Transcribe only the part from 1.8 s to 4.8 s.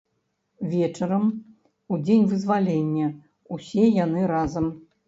у дзень вызвалення, усе яны разам.